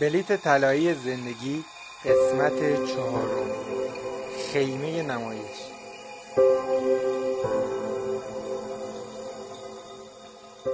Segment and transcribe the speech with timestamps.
[0.00, 1.64] بلیت طلایی زندگی
[2.04, 3.50] قسمت چهارم.
[4.52, 5.58] خیمه نمایش.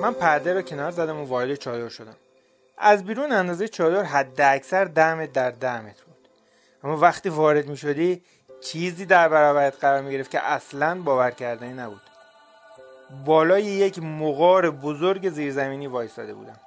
[0.01, 2.17] من پرده رو کنار زدم و وارد چادر شدم.
[2.79, 6.29] از بیرون اندازه چادر حد اکثر ده در ده متر بود.
[6.85, 8.23] اما وقتی وارد می شدی
[8.61, 12.03] چیزی در برابرت قرار می گرفت که اصلا باور کردنی نبود.
[13.25, 16.61] بالای یک مغار بزرگ زیرزمینی وایستاده بودم.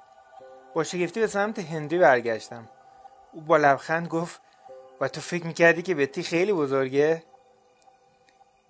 [0.84, 2.68] شگفتی به سمت هنری برگشتم.
[3.32, 4.40] او با لبخند گفت
[5.00, 7.22] و تو فکر می‌کردی که بتی خیلی بزرگه؟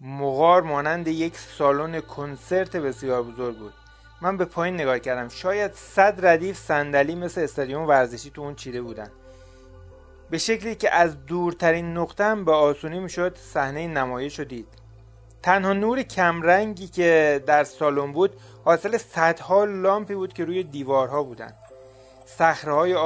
[0.01, 3.75] مغار مانند یک سالن کنسرت بسیار بزرگ بود.
[4.23, 5.29] من به پایین نگاه کردم.
[5.29, 9.11] شاید صد ردیف صندلی مثل استادیوم ورزشی تو اون چیده بودن.
[10.31, 14.69] به شکلی که از دورترین نقطه به آسونی می‌شد صحنه نمایش رو دید.
[15.43, 21.53] تنها نور کمرنگی که در سالن بود حاصل صدها لامپی بود که روی دیوارها بودن.
[22.29, 22.97] صخره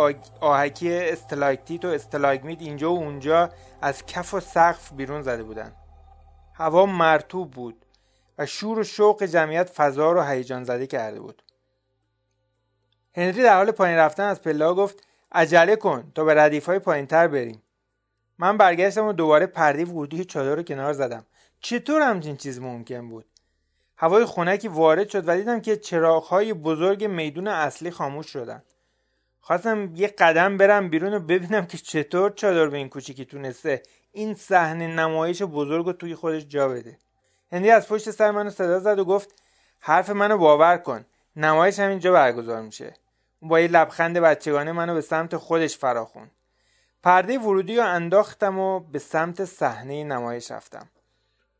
[0.40, 3.50] آهکی استلاکتیت و استلاگمیت اینجا و اونجا
[3.82, 5.72] از کف و سقف بیرون زده بودن
[6.54, 7.86] هوا مرتوب بود
[8.38, 11.42] و شور و شوق جمعیت فضا رو هیجان زده کرده بود.
[13.16, 17.06] هنری در حال پایین رفتن از پلا گفت عجله کن تا به ردیف های پایین
[17.06, 17.62] تر بریم.
[18.38, 21.26] من برگشتم و دوباره پرده ورودی چادر رو کنار زدم.
[21.60, 23.26] چطور همچین چیز ممکن بود؟
[23.96, 28.62] هوای خنکی وارد شد و دیدم که چراغهای بزرگ میدون اصلی خاموش شدن.
[29.44, 34.34] خواستم یه قدم برم بیرون و ببینم که چطور چادر به این کوچیکی تونسته این
[34.34, 36.98] صحنه نمایش بزرگ رو توی خودش جا بده.
[37.52, 39.42] هندی از پشت سر منو صدا زد و گفت
[39.80, 41.04] حرف منو باور کن.
[41.36, 42.94] نمایش همینجا برگزار میشه.
[43.42, 46.30] با یه لبخند بچگانه منو به سمت خودش فراخون.
[47.02, 50.88] پرده ورودی رو انداختم و به سمت صحنه نمایش رفتم.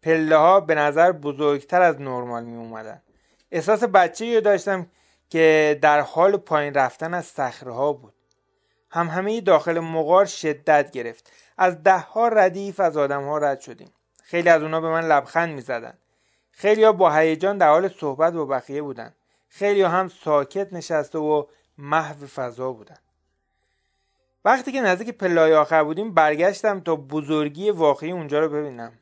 [0.03, 3.03] پله ها به نظر بزرگتر از نرمال می اومدن
[3.51, 4.87] احساس بچه رو داشتم
[5.33, 8.15] که در حال پایین رفتن از صخره ها بود.
[8.91, 11.33] هم همه داخل مغار شدت گرفت.
[11.59, 13.93] از ده ها ردیف از آدم ها رد شدیم.
[14.23, 15.95] خیلی از اونا به من لبخند می زدن.
[16.51, 19.15] خیلی ها با هیجان در حال صحبت با بقیه بودن.
[19.49, 21.45] خیلی ها هم ساکت نشسته و
[21.79, 22.99] محو فضا بودن.
[24.45, 28.93] وقتی که نزدیک پلای آخر بودیم برگشتم تا بزرگی واقعی اونجا رو ببینم.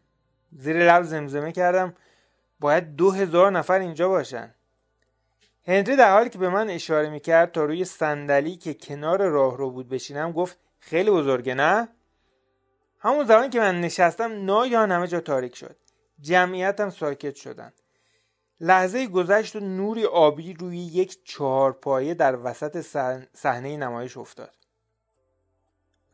[0.53, 1.95] زیر لب زمزمه کردم.
[2.61, 4.55] باید دو هزار نفر اینجا باشن.
[5.67, 9.71] هنری در حالی که به من اشاره می‌کرد تا روی صندلی که کنار راه رو
[9.71, 11.89] بود بشینم گفت خیلی بزرگه نه؟
[12.99, 15.77] همون زمان که من نشستم ناگهان همه جا تاریک شد.
[16.21, 17.73] جمعیتم ساکت شدن.
[18.61, 22.81] لحظه گذشت و نوری آبی روی یک چهارپایه در وسط
[23.35, 24.55] صحنه نمایش افتاد.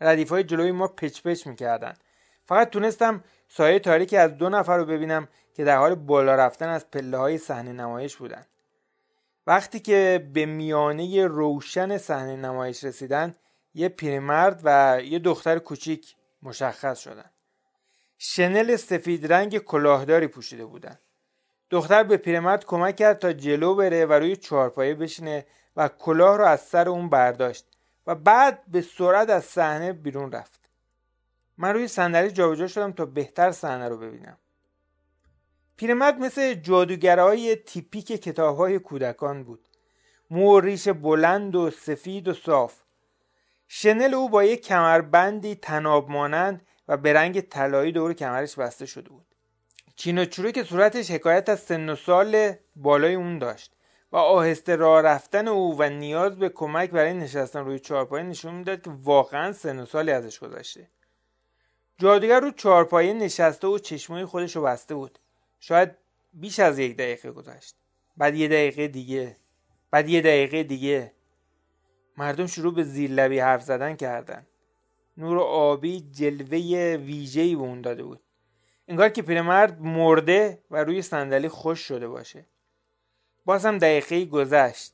[0.01, 1.95] ردیف های جلوی ما پچ پچ می‌کردن.
[2.45, 6.91] فقط تونستم سایه تاریکی از دو نفر رو ببینم که در حال بالا رفتن از
[6.91, 8.47] پله های صحنه نمایش بودن.
[9.47, 13.35] وقتی که به میانه روشن صحنه نمایش رسیدن
[13.75, 17.31] یه پیرمرد و یه دختر کوچیک مشخص شدن.
[18.19, 20.99] شنل سفید رنگ کلاهداری پوشیده بودن.
[21.71, 25.47] دختر به پیرمرد کمک کرد تا جلو بره و روی چهارپایه بشینه
[25.77, 27.67] و کلاه رو از سر اون برداشت
[28.07, 30.71] و بعد به سرعت از صحنه بیرون رفت.
[31.59, 34.39] من روی صندلی جابجا شدم تا بهتر صحنه رو ببینم.
[35.77, 39.69] پیرمرد مثل جادوگرهای تیپیک کتابهای کودکان بود.
[40.31, 42.75] مو ریش بلند و سفید و صاف.
[43.69, 49.09] شنل او با یک کمربندی تناب مانند و به رنگ طلایی دور کمرش بسته شده
[49.09, 49.27] بود.
[49.97, 53.77] چین و که صورتش حکایت از سن و سال بالای اون داشت
[54.13, 58.83] و آهسته راه رفتن او و نیاز به کمک برای نشستن روی چهارپایه نشون می‌داد
[58.83, 60.91] که واقعا سن و سالی ازش گذشته.
[61.99, 65.19] جادوگر رو چهارپایه نشسته و چشمای خودش رو بسته بود.
[65.61, 65.91] شاید
[66.33, 67.77] بیش از یک دقیقه گذشت.
[68.17, 69.37] بعد یه دقیقه دیگه.
[69.91, 71.13] بعد یه دقیقه دیگه.
[72.17, 74.47] مردم شروع به زیر لبی حرف زدن کردن.
[75.17, 78.21] نور آبی جلوه ویژه‌ای به اون داده بود.
[78.89, 82.47] انگار که پیرمرد مرده و روی صندلی خوش شده باشه.
[83.45, 84.93] بازم دقیقه گذشت.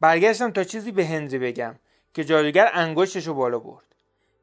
[0.00, 1.74] برگشتم تا چیزی به هنری بگم
[2.14, 3.94] که جادوگر انگشتش رو بالا برد.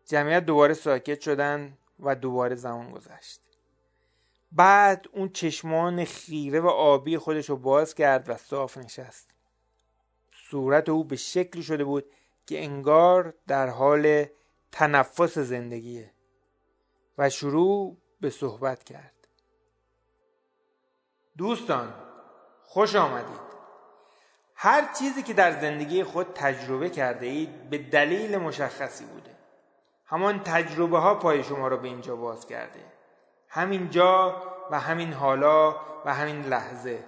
[0.05, 3.41] جمعیت دوباره ساکت شدن و دوباره زمان گذشت.
[4.51, 9.31] بعد اون چشمان خیره و آبی خودش رو باز کرد و صاف نشست.
[10.33, 12.05] صورت او به شکلی شده بود
[12.45, 14.25] که انگار در حال
[14.71, 16.11] تنفس زندگیه
[17.17, 19.27] و شروع به صحبت کرد.
[21.37, 21.93] دوستان
[22.63, 23.51] خوش آمدید.
[24.55, 29.37] هر چیزی که در زندگی خود تجربه کرده اید به دلیل مشخصی بوده.
[30.05, 32.90] همان تجربه ها پای شما را به اینجا باز کرده.
[33.53, 35.75] همین جا و همین حالا
[36.05, 37.03] و همین لحظه.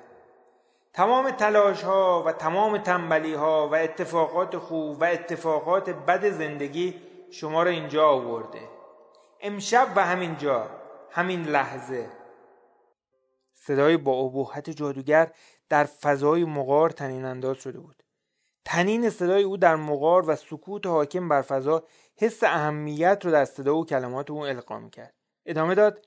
[0.93, 7.01] تمام تلاش ها و تمام تنبلی ها و اتفاقات خوب و اتفاقات بد زندگی
[7.31, 8.59] شما را اینجا آورده.
[9.41, 10.67] امشب و همین جا
[11.11, 12.09] همین لحظه.
[13.53, 15.31] صدای با ابهت جادوگر
[15.69, 18.03] در فضای مغار تنین انداز شده بود.
[18.65, 21.83] تنین صدای او در مغار و سکوت حاکم بر فضا
[22.17, 25.13] حس اهمیت رو در صدا و کلمات او القا کرد
[25.45, 26.05] ادامه داد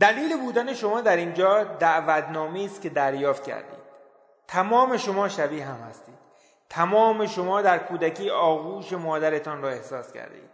[0.00, 3.86] دلیل بودن شما در اینجا دعوتنامه است که دریافت کردید.
[4.48, 6.14] تمام شما شبیه هم هستید.
[6.68, 10.50] تمام شما در کودکی آغوش مادرتان را احساس کردید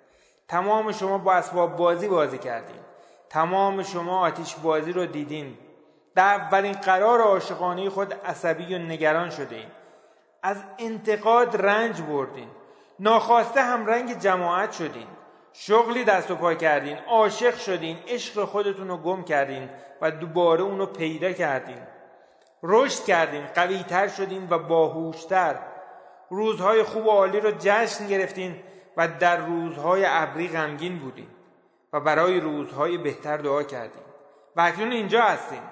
[0.49, 2.81] تمام شما با اسباب بازی بازی کردید
[3.29, 5.59] تمام شما آتیش بازی رو دیدین.
[6.15, 9.67] در اولین قرار عاشقانه خود عصبی و نگران شده
[10.43, 12.49] از انتقاد رنج بردین.
[12.99, 15.07] ناخواسته هم رنگ جماعت شدین.
[15.53, 19.69] شغلی دست و پا کردین عاشق شدین عشق خودتون رو گم کردین
[20.01, 21.79] و دوباره اونو پیدا کردین.
[22.63, 25.59] رشد کردین قویتر شدین و باهوشتر.
[26.31, 28.57] روزهای خوب و عالی رو جشن گرفتین
[28.97, 31.29] و در روزهای ابری غمگین بودین
[31.93, 34.03] و برای روزهای بهتر دعا کردین.
[34.57, 35.63] و اکنون اینجا هستین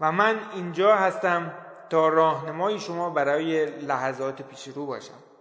[0.00, 1.54] و من اینجا هستم
[1.90, 5.31] تا راهنمای شما برای لحظات پیش رو باشم.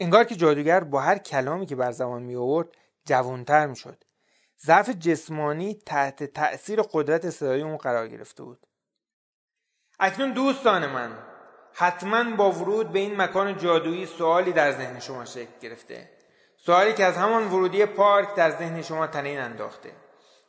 [0.00, 2.68] انگار که جادوگر با هر کلامی که بر زبان می آورد
[3.04, 4.04] جوانتر می شد
[4.64, 8.66] ضعف جسمانی تحت تأثیر قدرت صدای اون قرار گرفته بود.
[10.00, 11.18] اکنون دوستان من
[11.72, 16.10] حتما با ورود به این مکان جادویی سوالی در ذهن شما شکل گرفته.
[16.56, 19.92] سوالی که از همان ورودی پارک در ذهن شما تنین انداخته.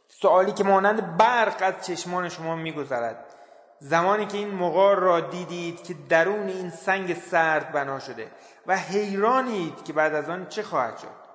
[0.07, 3.37] سوالی که مانند برق از چشمان شما میگذرد.
[3.79, 8.31] زمانی که این مغار را دیدید که درون این سنگ سرد بنا شده
[8.68, 11.27] و حیرانید که بعد از آن چه خواهد شد.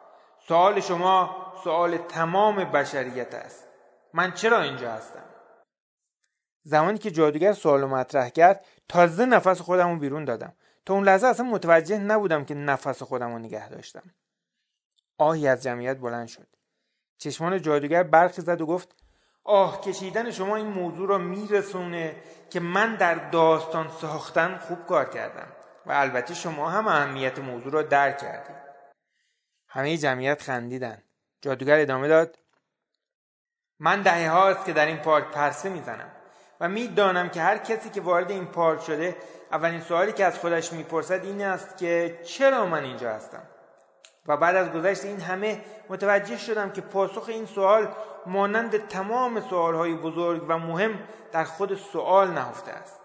[0.49, 3.69] سوال شما سوال تمام بشریت است.
[4.15, 5.25] من چرا اینجا هستم؟
[6.63, 10.53] زمانی که جادوگر سوال مطرح کرد تازه نفس خودم رو بیرون دادم.
[10.87, 14.15] تا اون لحظه اصلا متوجه نبودم که نفس خودم رو نگه داشتم.
[15.19, 16.47] آهی از جمعیت بلند شد.
[17.19, 19.02] چشمان جادوگر برخی زد و گفت
[19.45, 22.17] آه کشیدن شما این موضوع را میرسونه
[22.51, 25.49] که من در داستان ساختن خوب کار کردم
[25.87, 28.57] و البته شما هم اهمیت موضوع را درک کردید
[29.69, 31.03] همه جمعیت خندیدن.
[31.43, 32.39] جادوگر ادامه داد.
[33.79, 36.13] من دهه هاست که در این پارک پرسه می‌زنم
[36.61, 39.17] و می‌دانم که هر کسی که وارد این پارک شده
[39.53, 43.43] اولین سوالی که از خودش می‌پرسد این است که چرا من اینجا هستم؟
[44.27, 47.95] و بعد از گذشت این همه متوجه شدم که پاسخ این سوال
[48.27, 53.01] مانند تمام سوالهای بزرگ و مهم در خود سوال نهفته است.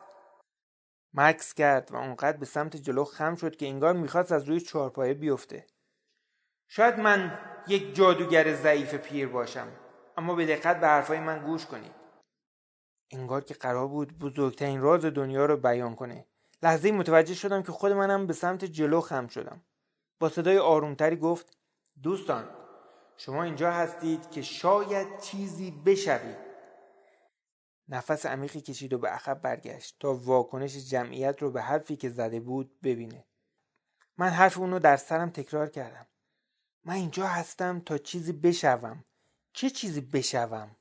[1.14, 5.14] مکس کرد و اونقدر به سمت جلو خم شد که انگار می‌خواست از روی چهارپایه
[5.14, 5.68] بیفته.
[6.68, 9.68] شاید من یک جادوگر ضعیف پیر باشم
[10.18, 11.96] اما به دقت به حرفای من گوش کنید.
[13.12, 16.26] انگار که قرار بود بزرگترین راز دنیا رو بیان کنه.
[16.64, 19.62] لحظه متوجه شدم که خود منم به سمت جلو خم شدم.
[20.20, 21.58] با صدای آرومتری گفت
[22.04, 22.50] دوستان
[23.18, 26.38] شما اینجا هستید که شاید چیزی بشوید.
[27.90, 32.40] نفس عمیقی کشید و به عقب برگشت تا واکنش جمعیت رو به حرفی که زده
[32.40, 33.26] بود ببینه.
[34.18, 36.08] من حرف اونو در سرم تکرار کردم.
[36.84, 39.04] من اینجا هستم تا چیزی بشوم.
[39.54, 40.76] چه چیزی بشوم؟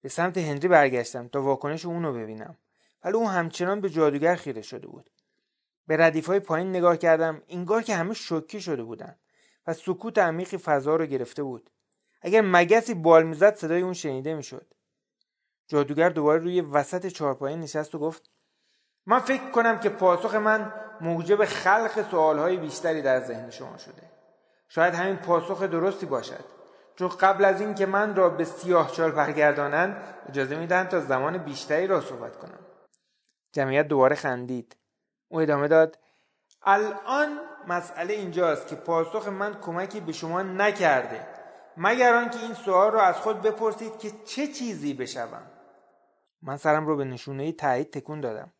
[0.00, 2.56] به سمت هنری برگشتم تا واکنش اونو ببینم.
[3.04, 5.10] ولی اون همچنان به جادوگر خیره شده بود.
[5.86, 9.16] به ردیف های پایین نگاه کردم اینگار که همه شوکه شده بودن
[9.66, 11.70] و سکوت عمیقی فضا رو گرفته بود.
[12.22, 14.66] اگر مگسی بال می‌زد صدای اون شنیده می‌شد.
[15.68, 18.30] جادوگر دوباره روی وسط چهارپایه نشست و گفت
[19.06, 24.02] من فکر کنم که پاسخ من موجب خلق سوالهای بیشتری در ذهن شما شده.
[24.68, 26.44] شاید همین پاسخ درستی باشد.
[26.96, 31.86] چون قبل از اینکه من را به سیاه چال برگردانند اجازه میدن تا زمان بیشتری
[31.86, 32.58] را صحبت کنم.
[33.52, 34.76] جمعیت دوباره خندید.
[35.28, 35.98] او ادامه داد.
[36.62, 41.26] الان مسئله اینجاست که پاسخ من کمکی به شما نکرده.
[41.76, 45.42] مگر آنکه این سوال را از خود بپرسید که چه چیزی بشوم؟
[46.42, 48.52] من سرم رو به نشونه تایید تکون دادم.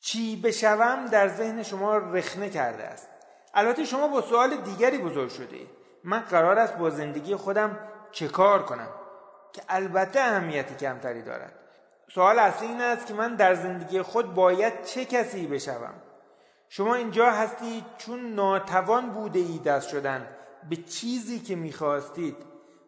[0.00, 3.08] چی بشوم در ذهن شما رخنه کرده است.
[3.54, 5.66] البته شما با سوال دیگری بزرگ شده.
[6.04, 7.78] من قرار است با زندگی خودم
[8.12, 8.88] چه کار کنم
[9.52, 11.67] که البته اهمیتی کمتری دارد.
[12.14, 15.94] سوال اصلی این است که من در زندگی خود باید چه کسی بشوم؟
[16.68, 20.26] شما اینجا هستید چون ناتوان بوده ای دست شدن
[20.70, 22.36] به چیزی که می‌خواستید.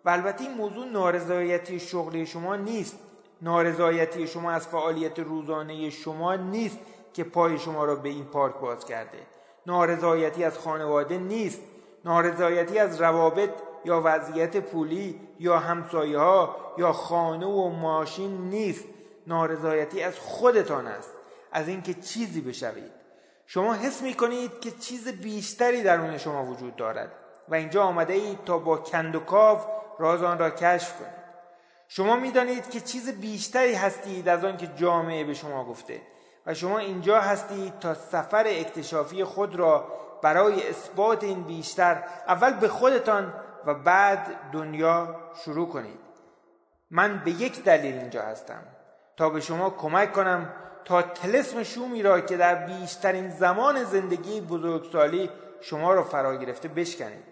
[0.05, 2.99] و البته این موضوع نارضایتی شغلی شما نیست.
[3.43, 6.79] نارضایتی شما از فعالیت روزانه شما نیست
[7.13, 9.19] که پای شما را به این پارک باز کرده.
[9.67, 11.61] نارضایتی از خانواده نیست.
[12.05, 13.51] نارضایتی از روابط
[13.85, 18.85] یا وضعیت پولی یا همسایه ها یا خانه و ماشین نیست.
[19.27, 21.11] نارضایتی از خودتان است.
[21.53, 22.93] از اینکه چیزی بشوید.
[23.47, 27.13] شما حس می کنید که چیز بیشتری درون شما وجود دارد.
[27.49, 29.67] و اینجا آمده اید تا با کند و کاف
[29.99, 31.21] راز آن را کشف کنید.
[31.89, 36.01] شما می‌دانید که چیز بیشتری هستید از آن که جامعه به شما گفته.
[36.47, 39.89] و شما اینجا هستید تا سفر اکتشافی خود را
[40.23, 43.35] برای اثبات این بیشتر اول به خودتان
[43.67, 46.01] و بعد دنیا شروع کنید.
[46.91, 48.63] من به یک دلیل اینجا هستم.
[49.21, 50.53] تا به شما کمک کنم
[50.85, 57.25] تا تلسم شومی را که در بیشترین زمان زندگی بزرگسالی شما را فرا گرفته بشکنید.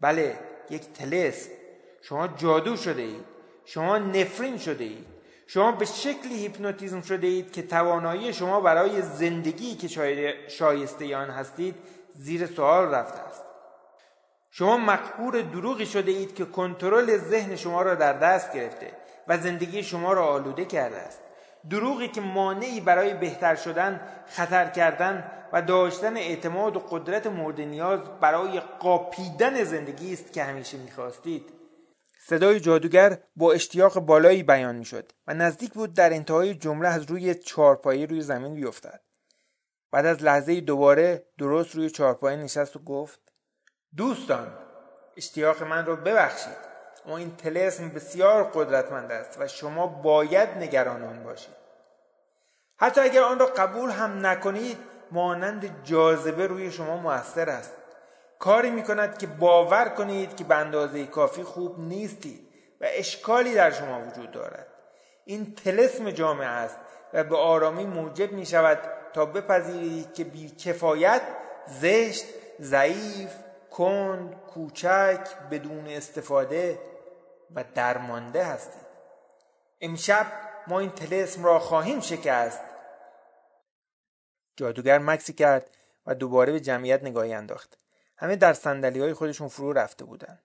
[0.00, 0.38] بله
[0.70, 1.50] یک تلسم
[2.02, 3.24] شما جادو شده اید.
[3.64, 5.06] شما نفرین شده اید.
[5.46, 9.88] شما به شکلی هیپنوتیزم شده اید که توانایی شما برای زندگی که
[10.48, 11.74] شایسته آن هستید
[12.14, 13.44] زیر سوال رفته است.
[14.50, 19.03] شما مقبور دروغی شده اید که کنترل ذهن شما را در دست گرفته.
[19.28, 21.20] و زندگی شما را آلوده کرده است.
[21.70, 28.00] دروغی که مانعی برای بهتر شدن خطر کردن و داشتن اعتماد و قدرت مورد نیاز
[28.20, 31.52] برای قاپیدن زندگی است که همیشه می‌خواستید.
[32.26, 37.34] صدای جادوگر با اشتیاق بالایی بیان می‌شد و نزدیک بود در انتهای جمله از روی
[37.34, 39.00] چارپایی روی زمین بیفتد.
[39.90, 43.20] بعد از لحظه دوباره درست روی چارپایه نشست و گفت
[43.96, 44.58] دوستان
[45.16, 46.63] اشتیاق من را ببخشید.
[47.06, 51.54] اما این تلسم بسیار قدرتمند است و شما باید نگران آن باشید.
[52.76, 54.78] حتی اگر آن را قبول هم نکنید
[55.10, 57.72] مانند جاذبه روی شما موثر است.
[58.38, 62.48] کاری می کند که باور کنید که به اندازه کافی خوب نیستید
[62.80, 64.66] و اشکالی در شما وجود دارد.
[65.24, 66.76] این تلسم جامعه است
[67.12, 68.78] و به آرامی موجب می شود
[69.12, 71.22] تا بپذیرید که بی کفایت
[71.66, 72.24] زشت
[72.60, 73.30] ضعیف
[73.70, 75.20] کند کوچک
[75.50, 76.78] بدون استفاده
[77.54, 78.86] و درمانده هستید
[79.80, 80.26] امشب
[80.66, 82.60] ما این تلسم را خواهیم شکست.
[84.56, 85.70] جادوگر مکسی کرد
[86.06, 87.78] و دوباره به جمعیت نگاهی انداخت.
[88.16, 90.42] همه در سندلی های خودشون فرو رفته بودند.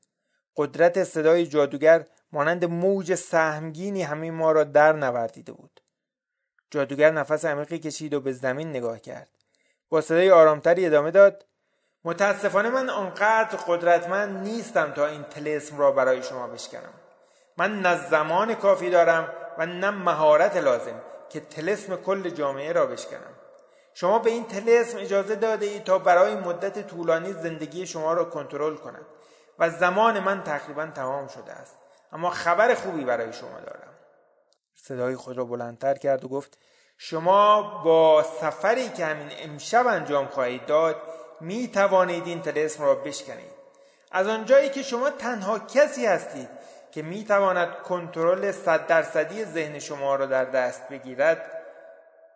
[0.55, 5.81] قدرت صدای جادوگر مانند موج سهمگینی همه ما را در نوردیده بود.
[6.71, 9.29] جادوگر نفس عمیقی کشید و به زمین نگاه کرد.
[9.89, 11.45] با صدای آرامتری ادامه داد
[12.03, 16.93] متاسفانه من آنقدر قدرتمند نیستم تا این تلسم را برای شما بشکنم.
[17.57, 23.33] من نه زمان کافی دارم و نه مهارت لازم که تلسم کل جامعه را بشکنم.
[23.93, 28.75] شما به این تلسم اجازه داده ای تا برای مدت طولانی زندگی شما را کنترل
[28.75, 29.05] کند
[29.59, 31.77] و زمان من تقریبا تمام شده است.
[32.11, 33.93] اما خبر خوبی برای شما دارم.
[34.75, 36.57] صدای خود را بلندتر کرد و گفت
[36.97, 40.95] شما با سفری که همین امشب انجام خواهید داد
[41.41, 43.59] می توانید این تلسم را بشکنید.
[44.11, 46.49] از آنجایی که شما تنها کسی هستید
[46.91, 51.51] که می تواند کنترل صد درصدی ذهن شما را در دست بگیرد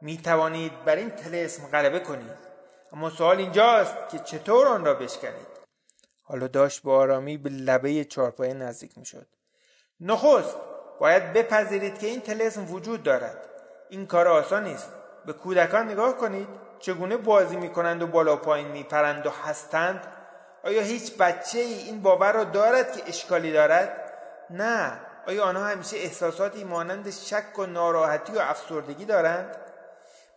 [0.02, 2.54] می توانید بر این تلسم غلبه کنید.
[2.92, 5.54] اما سوال اینجاست که چطور آن را بشکنید؟
[6.24, 9.28] حالا داشت با آرامی به لبه چارپایه نزدیک می شد
[10.00, 10.56] نخست
[11.00, 13.38] باید بپذیرید که این تلسم وجود دارد.
[13.90, 14.90] این کار آسان است
[15.26, 16.48] به کودکان نگاه کنید.
[16.80, 20.08] چگونه بازی می کنند و بالا پایین می پرند و هستند؟
[20.64, 24.14] آیا هیچ بچه ای این باور را دارد که اشکالی دارد؟
[24.50, 25.00] نه.
[25.28, 29.58] آیا آنها همیشه احساساتی مانند شک و ناراحتی و افسردگی دارند؟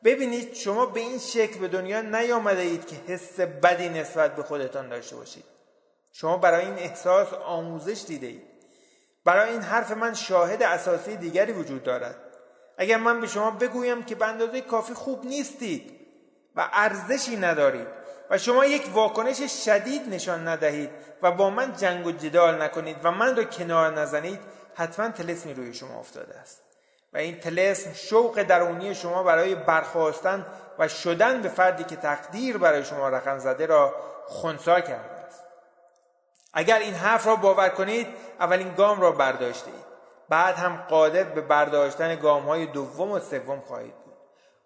[0.04, 4.88] ببینید شما به این شکل به دنیا نیامده اید که حس بدی نسبت به خودتان
[4.88, 5.44] داشته باشید.
[6.12, 8.42] شما برای این احساس آموزش دیده اید.
[9.24, 12.16] برای این حرف من شاهد اساسی دیگری وجود دارد.
[12.78, 15.95] اگر من به شما بگویم که به اندازه کافی خوب نیستید
[16.56, 17.86] و ارزشی ندارید
[18.30, 20.90] و شما یک واکنش شدید نشان ندهید
[21.22, 24.40] و با من جنگ و جدال نکنید و من را کنار نزنید
[24.74, 26.62] حتما تلسمی روی شما افتاده است.
[27.12, 30.46] و این تلسم شوق درونی شما برای برخواستن
[30.78, 33.94] و شدن به فردی که تقدیر برای شما رقم زده را
[34.26, 35.44] خونسا کرده است.
[36.52, 38.06] اگر این حرف را باور کنید
[38.40, 39.86] اولین گام را برداشتید
[40.28, 44.05] بعد هم قادر به برداشتن گام های دوم و سوم خواهید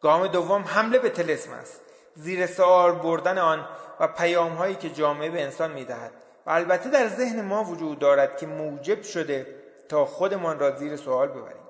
[0.00, 1.80] گام دوم حمله به تلسم است.
[2.14, 3.68] زیر سوال بردن آن
[4.00, 6.12] و پیام هایی که جامعه به انسان می‌دهد.
[6.46, 9.46] و البته در ذهن ما وجود دارد که موجب شده
[9.88, 11.62] تا خودمان را زیر سوال ببریم.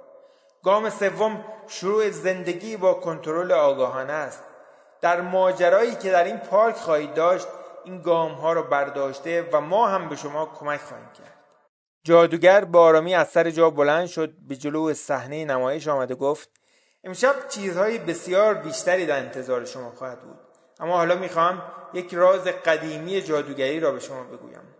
[0.62, 4.42] گام سوم شروع زندگی با کنترل آگاهانه است.
[5.00, 7.48] در ماجرایی که در این پارک خواهید داشت
[7.84, 11.34] این گام ها را برداشته و ما هم به شما کمک خواهیم کرد.
[12.04, 16.59] جادوگر با آرامی از سر جا بلند شد به جلو صحنه نمایش آمده گفت
[17.04, 20.38] امشب چیزهای بسیار بیشتری در انتظار شما خواهد بود.
[20.80, 21.62] اما حالا می‌خواهم
[21.94, 24.74] یک راز قدیمی جادوگری را به شما بگویم.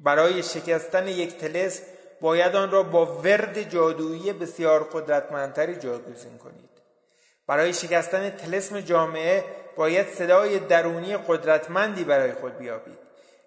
[0.00, 1.82] برای شکستن یک تلس
[2.20, 6.70] باید آن را با ورد جادویی بسیار قدرتمندتری جاگزین کنید.
[7.46, 9.44] برای شکستن تلسم جامعه
[9.76, 12.98] باید صدای درونی قدرتمندی برای خود بیابید.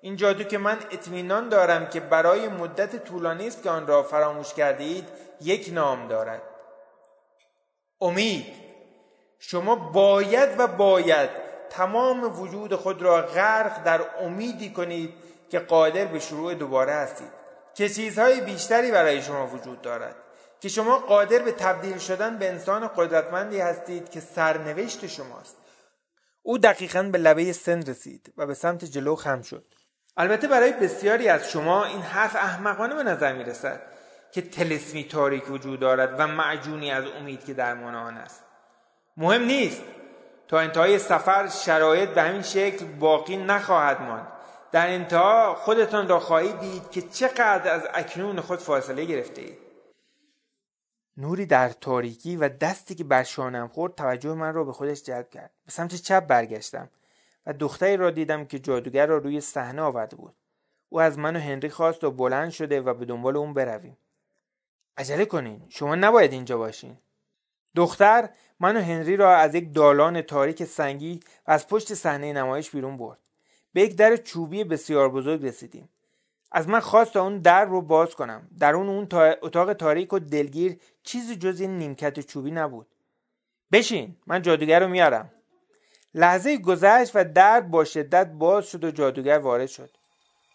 [0.01, 4.53] این جادو که من اطمینان دارم که برای مدت طولانی است که آن را فراموش
[4.53, 5.08] کردید
[5.41, 6.41] یک نام دارد.
[8.02, 8.46] امید.
[9.40, 11.30] شما باید و باید
[11.70, 15.14] تمام وجود خود را غرق در امیدی کنید
[15.50, 17.32] که قادر به شروع دوباره هستید.
[17.75, 20.16] که چیزهای بیشتری برای شما وجود دارد.
[20.60, 25.58] که شما قادر به تبدیل شدن به انسان قدرتمندی هستید که سرنوشت شماست.
[26.42, 29.66] او دقیقا به لبه سن رسید و به سمت جلو خم شد.
[30.18, 33.82] البته برای بسیاری از شما این حرف احمقانه به نظر می رسد
[34.36, 38.44] که تلسمی تاریک وجود دارد و معجونی از امید که درمان آن است.
[39.18, 39.82] مهم نیست.
[40.48, 44.27] تا انتهای سفر شرایط به همین شکل باقی نخواهد ماند.
[44.72, 49.58] در انتها خودتان را خواهید دید که چقدر از اکنون خود فاصله گرفته اید.
[51.18, 55.30] نوری در تاریکی و دستی که بر شانم خورد توجه من را به خودش جلب
[55.30, 55.51] کرد.
[55.65, 56.89] به سمت چپ برگشتم
[57.46, 60.36] و دختری را دیدم که جادوگر را روی صحنه آورده بود.
[60.89, 63.98] او از من و هنری خواست و بلند شده و به دنبال اون برویم.
[64.98, 65.62] عجله کنین.
[65.70, 66.98] شما نباید اینجا باشین.
[67.75, 72.70] دختر من و هنری را از یک دالان تاریک سنگی و از پشت صحنه نمایش
[72.70, 73.20] بیرون برد.
[73.74, 75.90] به یک در چوبی بسیار بزرگ رسیدیم.
[76.52, 78.48] از من خواست تا اون در رو باز کنم.
[78.60, 79.08] در اون اون
[79.42, 82.88] اتاق تاریک و دلگیر چیزی جز این نیمکت چوبی نبود.
[83.72, 85.32] بشین من جادوگر رو میارم.
[86.14, 89.90] لحظه گذشت و در با شدت باز شد و جادوگر وارد شد.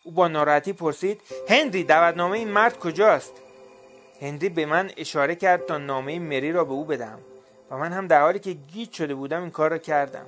[0.05, 3.33] او با ناراحتی پرسید هنری دعوتنامه این مرد کجاست؟
[4.21, 7.19] هنری به من اشاره کرد تا نامه مری را به او بدم
[7.71, 10.27] و من هم در حالی که گیج شده بودم این کار را کردم.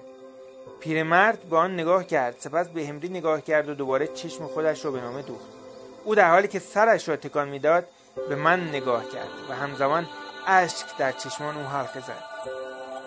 [0.81, 4.91] پیرمرد به آن نگاه کرد سپس به هنری نگاه کرد و دوباره چشم خودش را
[4.91, 5.47] به نامه دوخت.
[6.05, 7.85] او در حالی که سرش را تکان می‌داد
[8.29, 10.07] به من نگاه کرد و همزمان
[10.47, 12.25] اشک در چشمان او حلقه زد.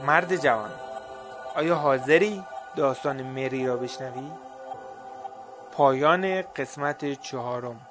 [0.07, 0.71] مرد جوان
[1.55, 2.43] آیا حاضری
[2.75, 4.31] داستان مری را بشنوی؟
[5.71, 7.87] پایان قسمت چهارم.